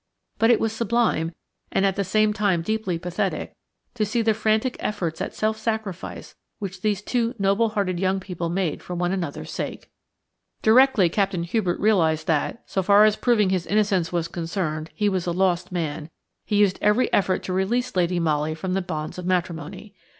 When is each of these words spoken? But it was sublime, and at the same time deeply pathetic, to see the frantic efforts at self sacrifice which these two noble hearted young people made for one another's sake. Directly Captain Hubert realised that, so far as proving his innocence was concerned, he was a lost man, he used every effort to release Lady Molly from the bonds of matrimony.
But 0.39 0.49
it 0.49 0.59
was 0.59 0.73
sublime, 0.73 1.31
and 1.71 1.85
at 1.85 1.95
the 1.95 2.03
same 2.03 2.33
time 2.33 2.63
deeply 2.63 2.97
pathetic, 2.97 3.55
to 3.93 4.03
see 4.03 4.23
the 4.23 4.33
frantic 4.33 4.75
efforts 4.79 5.21
at 5.21 5.35
self 5.35 5.57
sacrifice 5.57 6.35
which 6.57 6.81
these 6.81 7.03
two 7.03 7.35
noble 7.37 7.69
hearted 7.69 7.99
young 7.99 8.19
people 8.19 8.49
made 8.49 8.81
for 8.81 8.95
one 8.95 9.11
another's 9.11 9.51
sake. 9.51 9.91
Directly 10.63 11.07
Captain 11.07 11.43
Hubert 11.43 11.79
realised 11.79 12.25
that, 12.25 12.63
so 12.65 12.81
far 12.81 13.05
as 13.05 13.15
proving 13.15 13.51
his 13.51 13.67
innocence 13.67 14.11
was 14.11 14.27
concerned, 14.27 14.89
he 14.95 15.07
was 15.07 15.27
a 15.27 15.31
lost 15.31 15.71
man, 15.71 16.09
he 16.47 16.55
used 16.55 16.79
every 16.81 17.13
effort 17.13 17.43
to 17.43 17.53
release 17.53 17.95
Lady 17.95 18.19
Molly 18.19 18.55
from 18.55 18.73
the 18.73 18.81
bonds 18.81 19.19
of 19.19 19.27
matrimony. 19.27 19.93